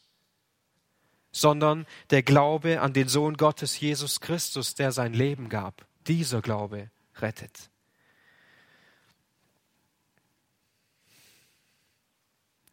[1.32, 5.86] sondern der Glaube an den Sohn Gottes, Jesus Christus, der sein Leben gab.
[6.08, 7.70] Dieser Glaube rettet.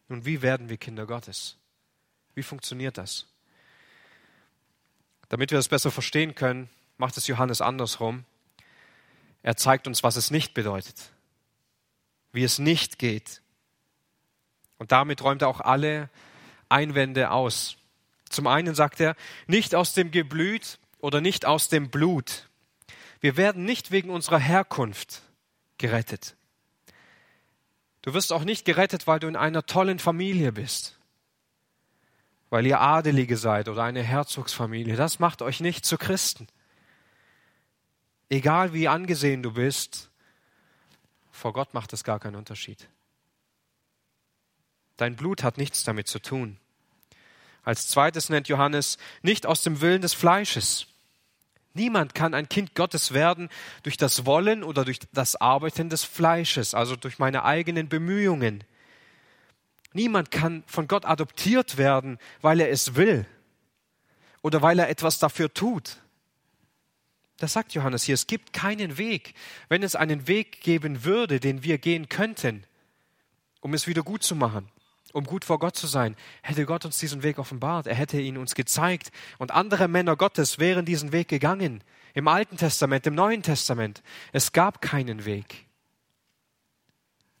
[0.07, 1.57] Nun, wie werden wir Kinder Gottes?
[2.33, 3.25] Wie funktioniert das?
[5.29, 8.23] Damit wir das besser verstehen können, macht es Johannes andersrum.
[9.43, 11.11] Er zeigt uns, was es nicht bedeutet,
[12.31, 13.41] wie es nicht geht.
[14.77, 16.09] Und damit räumt er auch alle
[16.69, 17.77] Einwände aus.
[18.29, 19.15] Zum einen sagt er,
[19.47, 22.47] nicht aus dem Geblüt oder nicht aus dem Blut.
[23.19, 25.21] Wir werden nicht wegen unserer Herkunft
[25.77, 26.36] gerettet.
[28.07, 30.97] Du wirst auch nicht gerettet, weil du in einer tollen Familie bist,
[32.49, 34.95] weil ihr Adelige seid oder eine Herzogsfamilie.
[34.95, 36.47] Das macht euch nicht zu Christen.
[38.29, 40.09] Egal wie angesehen du bist,
[41.31, 42.87] vor Gott macht es gar keinen Unterschied.
[44.95, 46.61] Dein Blut hat nichts damit zu tun.
[47.63, 50.87] Als zweites nennt Johannes nicht aus dem Willen des Fleisches.
[51.77, 53.49] Niemand kann ein Kind Gottes werden
[53.83, 58.63] durch das Wollen oder durch das Arbeiten des Fleisches, also durch meine eigenen Bemühungen.
[59.93, 63.27] Niemand kann von Gott adoptiert werden, weil er es will
[64.41, 65.97] oder weil er etwas dafür tut.
[67.37, 69.35] Das sagt Johannes hier, es gibt keinen Weg.
[69.69, 72.63] Wenn es einen Weg geben würde, den wir gehen könnten,
[73.61, 74.67] um es wieder gut zu machen,
[75.13, 78.37] um gut vor Gott zu sein, hätte Gott uns diesen Weg offenbart, er hätte ihn
[78.37, 83.43] uns gezeigt und andere Männer Gottes wären diesen Weg gegangen, im Alten Testament, im Neuen
[83.43, 84.01] Testament.
[84.31, 85.67] Es gab keinen Weg.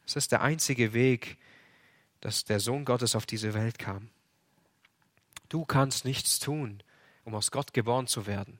[0.05, 1.37] Es ist der einzige Weg,
[2.21, 4.09] dass der Sohn Gottes auf diese Welt kam.
[5.49, 6.83] Du kannst nichts tun,
[7.23, 8.59] um aus Gott geboren zu werden.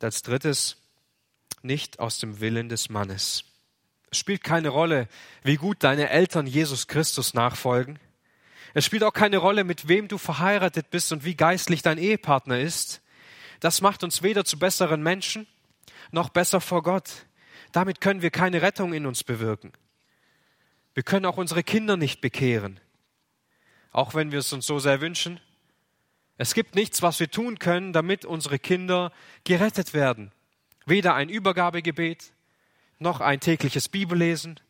[0.00, 0.76] als drittes,
[1.62, 3.44] nicht aus dem Willen des Mannes.
[4.10, 5.08] Es spielt keine Rolle,
[5.42, 7.98] wie gut deine Eltern Jesus Christus nachfolgen.
[8.74, 12.58] Es spielt auch keine Rolle, mit wem du verheiratet bist und wie geistlich dein Ehepartner
[12.60, 13.02] ist.
[13.60, 15.46] Das macht uns weder zu besseren Menschen
[16.12, 17.26] noch besser vor Gott.
[17.72, 19.72] Damit können wir keine Rettung in uns bewirken.
[20.94, 22.80] Wir können auch unsere Kinder nicht bekehren,
[23.92, 25.40] auch wenn wir es uns so sehr wünschen.
[26.36, 29.12] Es gibt nichts, was wir tun können, damit unsere Kinder
[29.44, 30.32] gerettet werden.
[30.86, 32.32] Weder ein Übergabegebet,
[33.00, 34.60] noch ein tägliches Bibellesen,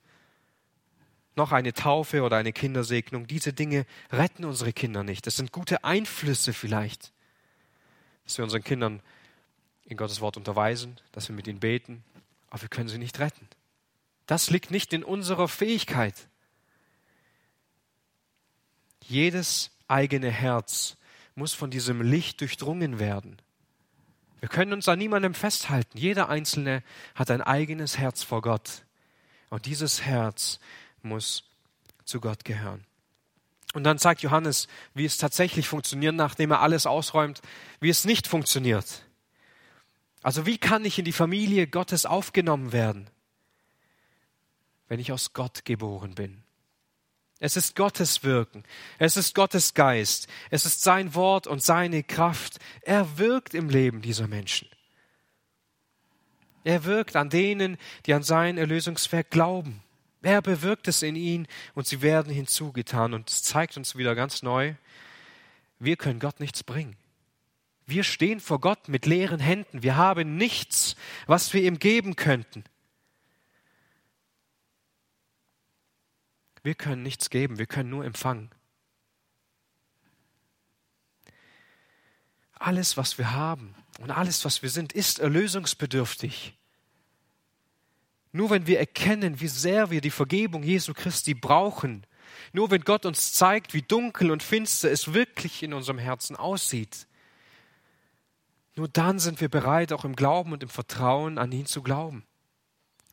[1.37, 3.27] noch eine Taufe oder eine Kindersegnung.
[3.27, 5.27] Diese Dinge retten unsere Kinder nicht.
[5.27, 7.13] Das sind gute Einflüsse vielleicht,
[8.25, 9.03] dass wir unseren Kindern
[9.85, 12.05] in Gottes Wort unterweisen, dass wir mit ihnen beten,
[12.49, 13.49] aber wir können sie nicht retten.
[14.27, 16.29] Das liegt nicht in unserer Fähigkeit.
[19.03, 20.97] Jedes eigene Herz
[21.35, 23.39] muss von diesem Licht durchdrungen werden.
[24.41, 25.97] Wir können uns an niemandem festhalten.
[25.97, 26.83] Jeder Einzelne
[27.15, 28.85] hat ein eigenes Herz vor Gott.
[29.51, 30.59] Und dieses Herz
[31.03, 31.45] muss
[32.05, 32.85] zu Gott gehören.
[33.75, 37.41] Und dann sagt Johannes, wie es tatsächlich funktioniert, nachdem er alles ausräumt,
[37.81, 39.05] wie es nicht funktioniert.
[40.23, 43.09] Also wie kann ich in die Familie Gottes aufgenommen werden,
[44.89, 46.43] wenn ich aus Gott geboren bin?
[47.41, 48.65] Es ist Gottes Wirken.
[48.99, 50.29] Es ist Gottes Geist.
[50.51, 52.59] Es ist sein Wort und seine Kraft.
[52.83, 54.69] Er wirkt im Leben dieser Menschen.
[56.63, 59.83] Er wirkt an denen, die an sein Erlösungswerk glauben.
[60.23, 63.15] Er bewirkt es in ihnen und sie werden hinzugetan.
[63.15, 64.75] Und es zeigt uns wieder ganz neu,
[65.79, 66.97] wir können Gott nichts bringen.
[67.87, 69.83] Wir stehen vor Gott mit leeren Händen.
[69.83, 70.95] Wir haben nichts,
[71.27, 72.65] was wir ihm geben könnten.
[76.63, 78.51] Wir können nichts geben, wir können nur empfangen.
[82.53, 86.59] Alles, was wir haben und alles, was wir sind, ist erlösungsbedürftig.
[88.33, 92.07] Nur wenn wir erkennen, wie sehr wir die Vergebung Jesu Christi brauchen,
[92.53, 97.07] nur wenn Gott uns zeigt, wie dunkel und finster es wirklich in unserem Herzen aussieht,
[98.77, 102.25] nur dann sind wir bereit, auch im Glauben und im Vertrauen an ihn zu glauben.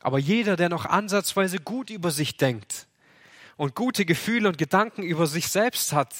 [0.00, 2.86] Aber jeder, der noch ansatzweise gut über sich denkt
[3.58, 6.14] und gute Gefühle und Gedanken über sich selbst hat,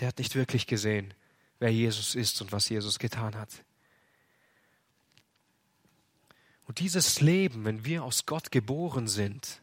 [0.00, 1.14] der hat nicht wirklich gesehen,
[1.60, 3.50] wer Jesus ist und was Jesus getan hat.
[6.66, 9.60] Und dieses Leben, wenn wir aus Gott geboren sind,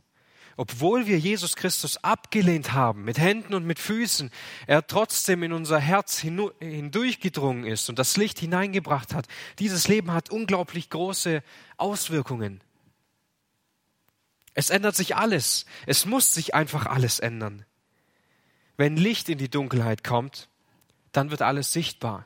[0.56, 4.30] obwohl wir Jesus Christus abgelehnt haben, mit Händen und mit Füßen,
[4.68, 9.28] er trotzdem in unser Herz hindurchgedrungen ist und das Licht hineingebracht hat.
[9.58, 11.42] Dieses Leben hat unglaublich große
[11.78, 12.62] Auswirkungen.
[14.54, 15.66] Es ändert sich alles.
[15.86, 17.66] Es muss sich einfach alles ändern.
[18.78, 20.50] Wenn Licht in die Dunkelheit kommt,
[21.12, 22.26] dann wird alles sichtbar.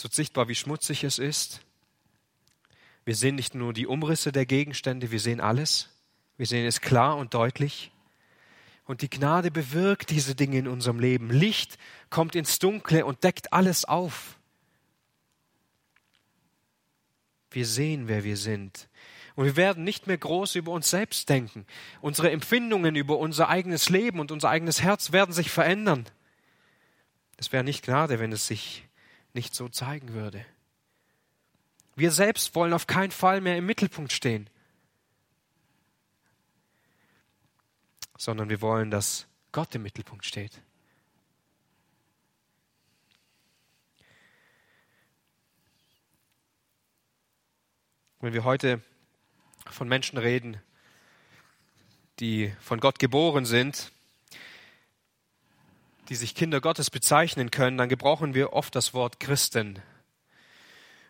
[0.00, 1.60] Wird sichtbar, wie schmutzig es ist.
[3.04, 5.88] Wir sehen nicht nur die Umrisse der Gegenstände, wir sehen alles.
[6.36, 7.90] Wir sehen es klar und deutlich.
[8.84, 11.30] Und die Gnade bewirkt diese Dinge in unserem Leben.
[11.30, 11.78] Licht
[12.10, 14.38] kommt ins Dunkle und deckt alles auf.
[17.50, 18.88] Wir sehen, wer wir sind.
[19.38, 21.64] Und wir werden nicht mehr groß über uns selbst denken.
[22.00, 26.06] Unsere Empfindungen über unser eigenes Leben und unser eigenes Herz werden sich verändern.
[27.36, 28.84] Es wäre nicht Gnade, wenn es sich
[29.34, 30.44] nicht so zeigen würde.
[31.94, 34.50] Wir selbst wollen auf keinen Fall mehr im Mittelpunkt stehen.
[38.16, 40.60] sondern wir wollen, dass Gott im Mittelpunkt steht.
[48.18, 48.82] Wenn wir heute
[49.70, 50.60] von Menschen reden,
[52.20, 53.92] die von Gott geboren sind,
[56.08, 59.80] die sich Kinder Gottes bezeichnen können, dann gebrauchen wir oft das Wort Christen.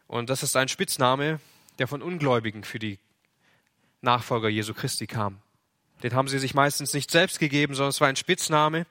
[0.06, 1.40] Und das ist ein Spitzname,
[1.78, 2.98] der von Ungläubigen für die
[4.00, 5.40] Nachfolger Jesu Christi kam.
[6.02, 8.86] Den haben sie sich meistens nicht selbst gegeben, sondern es war ein Spitzname.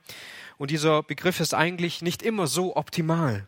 [0.58, 3.46] Und dieser Begriff ist eigentlich nicht immer so optimal.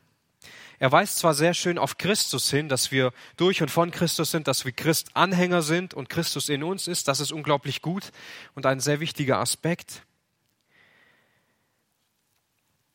[0.80, 4.48] Er weist zwar sehr schön auf Christus hin, dass wir durch und von Christus sind,
[4.48, 7.06] dass wir Christanhänger sind und Christus in uns ist.
[7.06, 8.10] Das ist unglaublich gut
[8.54, 10.02] und ein sehr wichtiger Aspekt.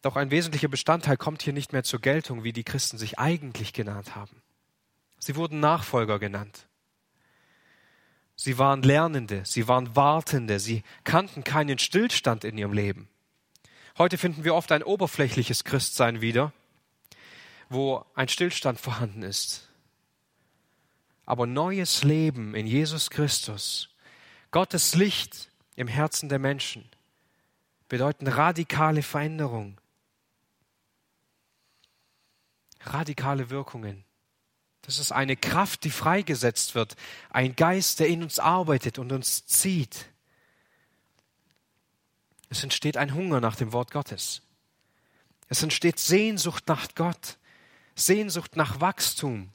[0.02, 3.72] Doch ein wesentlicher Bestandteil kommt hier nicht mehr zur Geltung, wie die Christen sich eigentlich
[3.72, 4.42] genannt haben.
[5.20, 6.68] Sie wurden Nachfolger genannt.
[8.36, 13.10] Sie waren Lernende, sie waren Wartende, sie kannten keinen Stillstand in ihrem Leben.
[14.00, 16.52] Heute finden wir oft ein oberflächliches Christsein wieder,
[17.70, 19.70] wo ein Stillstand vorhanden ist.
[21.26, 23.90] Aber neues Leben in Jesus Christus,
[24.52, 26.88] Gottes Licht im Herzen der Menschen,
[27.90, 29.80] bedeuten radikale Veränderung,
[32.82, 34.04] radikale Wirkungen.
[34.84, 36.96] Das ist eine Kraft, die freigesetzt wird,
[37.32, 40.06] ein Geist, der in uns arbeitet und uns zieht.
[42.50, 44.44] Es entsteht ein Hunger nach dem Wort Gottes.
[45.48, 47.38] Es entsteht Sehnsucht nach Gott,
[47.96, 49.50] Sehnsucht nach Wachstum.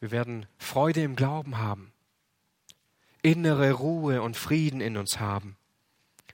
[0.00, 1.92] Wir werden Freude im Glauben haben,
[3.22, 5.56] innere Ruhe und Frieden in uns haben.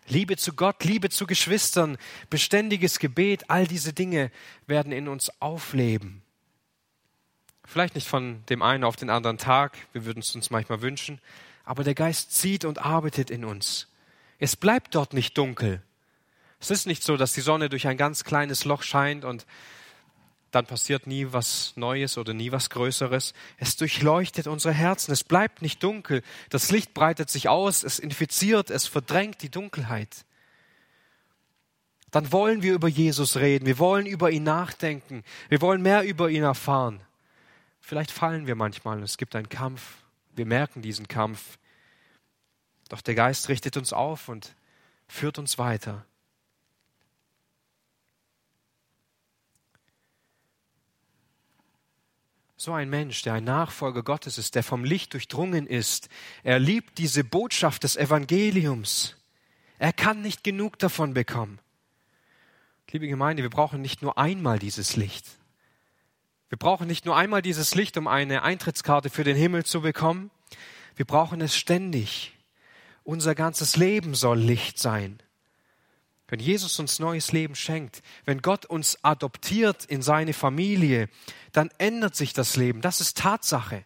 [0.07, 1.97] Liebe zu Gott, Liebe zu Geschwistern,
[2.29, 4.31] beständiges Gebet, all diese Dinge
[4.67, 6.23] werden in uns aufleben.
[7.65, 11.23] Vielleicht nicht von dem einen auf den anderen Tag, wir würden es uns manchmal wünschen,
[11.65, 13.89] aber der Geist zieht und arbeitet in uns.
[14.39, 15.83] Es bleibt dort nicht dunkel.
[16.65, 19.45] Es ist nicht so, dass die Sonne durch ein ganz kleines Loch scheint und
[20.51, 23.35] dann passiert nie was Neues oder nie was Größeres.
[23.59, 25.13] Es durchleuchtet unsere Herzen.
[25.13, 26.23] Es bleibt nicht dunkel.
[26.49, 27.83] Das Licht breitet sich aus.
[27.83, 28.71] Es infiziert.
[28.71, 30.25] Es verdrängt die Dunkelheit.
[32.11, 33.67] Dann wollen wir über Jesus reden.
[33.67, 35.23] Wir wollen über ihn nachdenken.
[35.51, 37.03] Wir wollen mehr über ihn erfahren.
[37.79, 39.03] Vielleicht fallen wir manchmal.
[39.03, 39.99] Es gibt einen Kampf.
[40.35, 41.59] Wir merken diesen Kampf.
[42.89, 44.55] Doch der Geist richtet uns auf und
[45.09, 46.07] führt uns weiter.
[52.65, 56.09] So ein Mensch, der ein Nachfolger Gottes ist, der vom Licht durchdrungen ist,
[56.45, 59.17] er liebt diese Botschaft des Evangeliums.
[59.79, 61.59] Er kann nicht genug davon bekommen.
[62.91, 65.27] Liebe Gemeinde, wir brauchen nicht nur einmal dieses Licht.
[66.49, 70.31] Wir brauchen nicht nur einmal dieses Licht, um eine Eintrittskarte für den Himmel zu bekommen.
[70.97, 72.33] Wir brauchen es ständig.
[73.03, 75.19] Unser ganzes Leben soll Licht sein.
[76.35, 81.09] Wenn Jesus uns neues Leben schenkt, wenn Gott uns adoptiert in seine Familie,
[81.53, 82.81] dann ändert sich das Leben.
[82.81, 83.85] Das ist Tatsache.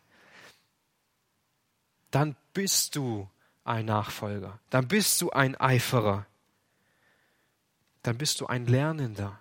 [2.10, 3.28] Dann bist du
[3.64, 4.58] ein Nachfolger.
[4.70, 6.24] Dann bist du ein Eiferer.
[8.02, 9.38] Dann bist du ein Lernender.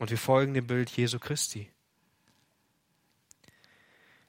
[0.00, 1.70] Und wir folgen dem Bild Jesu Christi.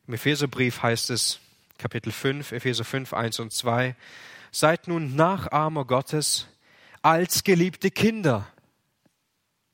[0.06, 1.40] Im Epheserbrief heißt es,
[1.80, 3.96] Kapitel 5, Epheser 5, 1 und 2,
[4.52, 6.46] Seid nun Nachahmer Gottes
[7.02, 8.48] als geliebte Kinder.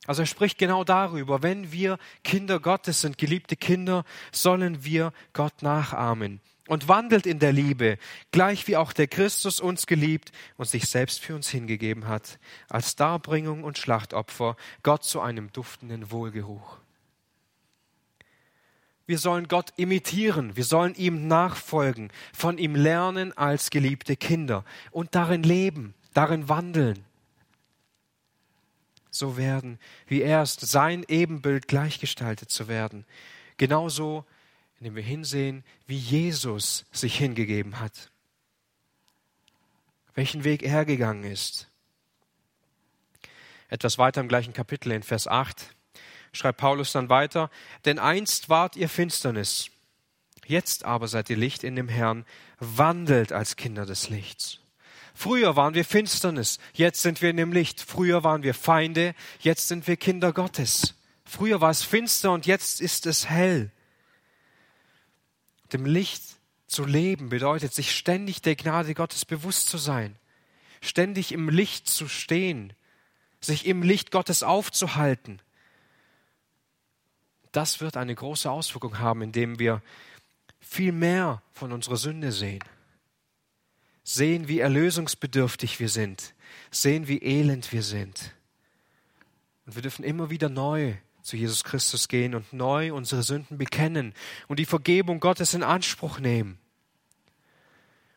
[0.07, 5.61] Also er spricht genau darüber, wenn wir Kinder Gottes sind, geliebte Kinder, sollen wir Gott
[5.61, 7.97] nachahmen und wandelt in der Liebe,
[8.31, 12.95] gleich wie auch der Christus uns geliebt und sich selbst für uns hingegeben hat, als
[12.95, 16.77] Darbringung und Schlachtopfer, Gott zu einem duftenden Wohlgeruch.
[19.05, 25.15] Wir sollen Gott imitieren, wir sollen ihm nachfolgen, von ihm lernen als geliebte Kinder und
[25.15, 27.06] darin leben, darin wandeln
[29.17, 33.05] so werden, wie er ist, sein Ebenbild gleichgestaltet zu werden.
[33.57, 34.25] Genauso,
[34.79, 38.11] indem wir hinsehen, wie Jesus sich hingegeben hat.
[40.13, 41.67] Welchen Weg er gegangen ist.
[43.69, 45.75] Etwas weiter im gleichen Kapitel in Vers 8
[46.31, 47.49] schreibt Paulus dann weiter,
[47.85, 49.69] denn einst wart ihr Finsternis,
[50.45, 52.25] jetzt aber seid ihr Licht in dem Herrn,
[52.59, 54.59] wandelt als Kinder des Lichts.
[55.19, 57.81] Früher waren wir Finsternis, jetzt sind wir in dem Licht.
[57.81, 60.93] Früher waren wir Feinde, jetzt sind wir Kinder Gottes.
[61.25, 63.71] Früher war es finster und jetzt ist es hell.
[65.73, 66.21] Dem Licht
[66.67, 70.15] zu leben bedeutet, sich ständig der Gnade Gottes bewusst zu sein,
[70.81, 72.73] ständig im Licht zu stehen,
[73.41, 75.41] sich im Licht Gottes aufzuhalten.
[77.51, 79.81] Das wird eine große Auswirkung haben, indem wir
[80.59, 82.61] viel mehr von unserer Sünde sehen
[84.07, 86.33] sehen, wie erlösungsbedürftig wir sind,
[86.71, 88.33] sehen, wie elend wir sind.
[89.65, 94.13] Und wir dürfen immer wieder neu zu Jesus Christus gehen und neu unsere Sünden bekennen
[94.47, 96.57] und die Vergebung Gottes in Anspruch nehmen.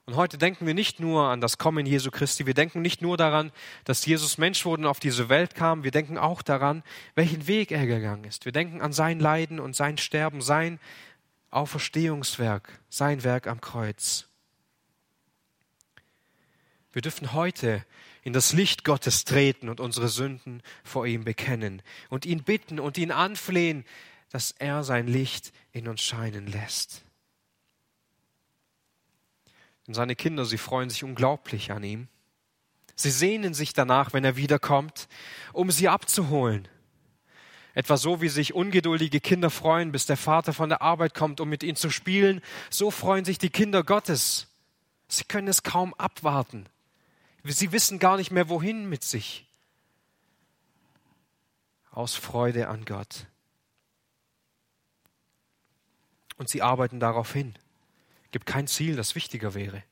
[0.06, 3.16] Und heute denken wir nicht nur an das Kommen Jesu Christi, wir denken nicht nur
[3.16, 3.50] daran,
[3.82, 6.84] dass Jesus Mensch wurde und auf diese Welt kam, wir denken auch daran,
[7.16, 8.44] welchen Weg er gegangen ist.
[8.44, 10.78] Wir denken an sein Leiden und sein Sterben, sein
[11.50, 14.29] Auferstehungswerk, sein Werk am Kreuz.
[16.92, 17.84] Wir dürfen heute
[18.22, 22.98] in das Licht Gottes treten und unsere Sünden vor ihm bekennen und ihn bitten und
[22.98, 23.84] ihn anflehen,
[24.30, 27.02] dass er sein Licht in uns scheinen lässt.
[29.86, 32.08] Und seine Kinder, sie freuen sich unglaublich an ihm.
[32.94, 35.08] Sie sehnen sich danach, wenn er wiederkommt,
[35.52, 36.68] um sie abzuholen.
[37.72, 41.48] Etwa so, wie sich ungeduldige Kinder freuen, bis der Vater von der Arbeit kommt, um
[41.48, 44.48] mit ihnen zu spielen, so freuen sich die Kinder Gottes.
[45.08, 46.68] Sie können es kaum abwarten.
[47.44, 49.46] Sie wissen gar nicht mehr, wohin mit sich.
[51.90, 53.26] Aus Freude an Gott.
[56.36, 57.54] Und sie arbeiten darauf hin.
[58.30, 59.82] Gibt kein Ziel, das wichtiger wäre.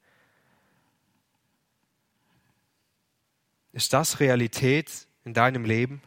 [3.72, 6.02] Ist das Realität in deinem Leben?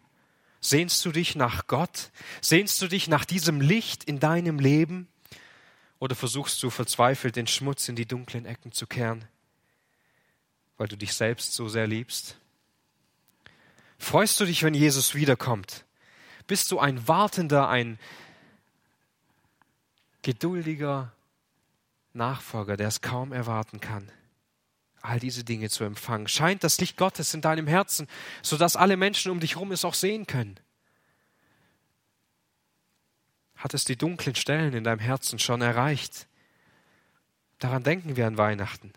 [0.60, 2.12] Sehnst du dich nach Gott?
[2.42, 5.08] Sehnst du dich nach diesem Licht in deinem Leben?
[6.00, 9.28] Oder versuchst du verzweifelt den Schmutz in die dunklen Ecken zu kehren?
[10.82, 12.38] Weil du dich selbst so sehr liebst?
[14.00, 15.86] Freust du dich, wenn Jesus wiederkommt?
[16.48, 18.00] Bist du ein wartender, ein
[20.24, 21.12] geduldiger
[22.14, 24.12] Nachfolger, der es kaum erwarten kann,
[25.04, 26.28] all diese Dinge zu empfangen?
[26.28, 28.08] Scheint das Licht Gottes in deinem Herzen,
[28.42, 30.60] sodass alle Menschen um dich herum es auch sehen können?
[33.56, 36.26] Hat es die dunklen Stellen in deinem Herzen schon erreicht?
[37.60, 38.92] Daran denken wir an Weihnachten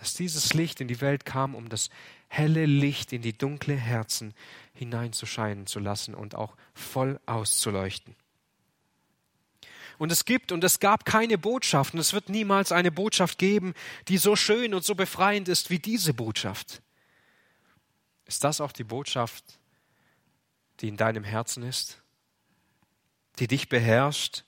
[0.00, 1.90] dass dieses Licht in die Welt kam, um das
[2.28, 4.32] helle Licht in die dunkle Herzen
[4.72, 8.16] hineinzuscheinen zu lassen und auch voll auszuleuchten.
[9.98, 13.74] Und es gibt und es gab keine Botschaft und es wird niemals eine Botschaft geben,
[14.08, 16.80] die so schön und so befreiend ist wie diese Botschaft.
[18.24, 19.44] Ist das auch die Botschaft,
[20.80, 22.00] die in deinem Herzen ist,
[23.38, 24.44] die dich beherrscht?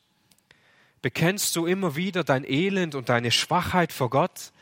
[1.03, 4.53] Bekennst du immer wieder dein Elend und deine Schwachheit vor Gott?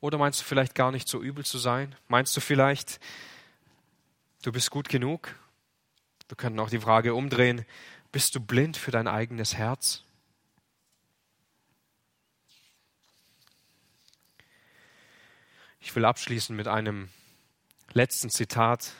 [0.00, 1.94] Oder meinst du vielleicht gar nicht so übel zu sein?
[2.08, 3.00] Meinst du vielleicht,
[4.42, 5.34] du bist gut genug?
[6.28, 7.64] Wir könnten auch die Frage umdrehen,
[8.12, 10.02] bist du blind für dein eigenes Herz?
[15.80, 17.10] Ich will abschließen mit einem
[17.92, 18.92] letzten Zitat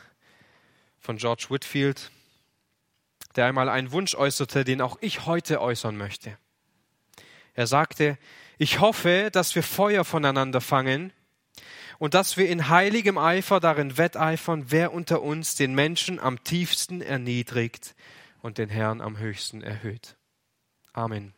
[0.99, 2.11] von George Whitfield,
[3.35, 6.37] der einmal einen Wunsch äußerte, den auch ich heute äußern möchte.
[7.53, 8.17] Er sagte,
[8.57, 11.13] ich hoffe, dass wir Feuer voneinander fangen
[11.99, 17.01] und dass wir in heiligem Eifer darin wetteifern, wer unter uns den Menschen am tiefsten
[17.01, 17.95] erniedrigt
[18.41, 20.15] und den Herrn am höchsten erhöht.
[20.93, 21.33] Amen.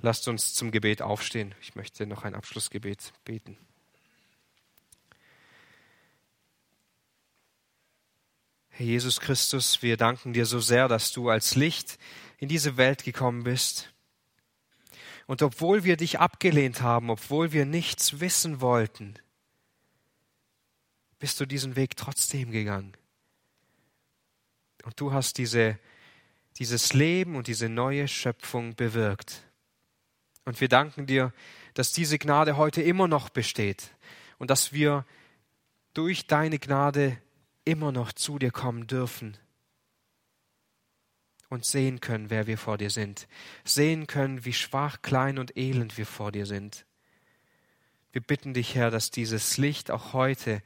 [0.00, 1.54] Lasst uns zum Gebet aufstehen.
[1.60, 3.56] Ich möchte noch ein Abschlussgebet beten.
[8.70, 11.98] Herr Jesus Christus, wir danken dir so sehr, dass du als Licht
[12.38, 13.91] in diese Welt gekommen bist
[15.26, 19.14] und obwohl wir dich abgelehnt haben, obwohl wir nichts wissen wollten,
[21.18, 22.96] bist du diesen Weg trotzdem gegangen.
[24.84, 25.78] Und du hast diese,
[26.58, 29.44] dieses Leben und diese neue Schöpfung bewirkt.
[30.44, 31.32] Und wir danken dir,
[31.74, 33.90] dass diese Gnade heute immer noch besteht
[34.38, 35.06] und dass wir
[35.94, 37.16] durch deine Gnade
[37.64, 39.36] immer noch zu dir kommen dürfen
[41.52, 43.28] und sehen können, wer wir vor dir sind,
[43.62, 46.86] sehen können, wie schwach, klein und elend wir vor dir sind.
[48.10, 50.62] Wir bitten dich, Herr, dass dieses Licht auch heute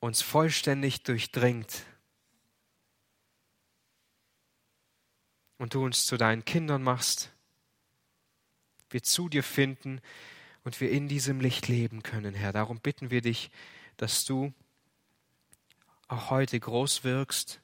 [0.00, 1.84] uns vollständig durchdringt
[5.56, 7.32] und du uns zu deinen Kindern machst,
[8.90, 10.00] wir zu dir finden
[10.64, 12.52] und wir in diesem Licht leben können, Herr.
[12.52, 13.52] Darum bitten wir dich,
[13.98, 14.52] dass du
[16.08, 17.60] auch heute groß wirkst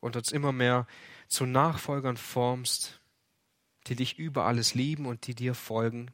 [0.00, 0.86] und uns immer mehr
[1.28, 3.00] zu Nachfolgern formst,
[3.86, 6.10] die dich über alles lieben und die dir folgen,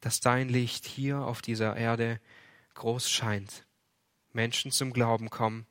[0.00, 2.20] dass dein Licht hier auf dieser Erde
[2.74, 3.66] groß scheint,
[4.32, 5.66] Menschen zum Glauben kommen,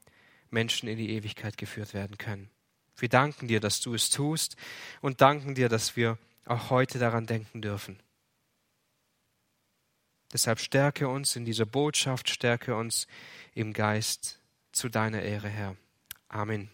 [0.52, 2.50] Menschen in die Ewigkeit geführt werden können.
[2.96, 4.56] Wir danken dir, dass du es tust
[5.02, 8.02] und danken dir, dass wir auch heute daran denken dürfen.
[10.32, 13.08] Deshalb stärke uns in dieser Botschaft, stärke uns
[13.56, 14.39] im Geist
[14.80, 15.76] zu deiner Ehre, Herr.
[16.30, 16.70] Amen.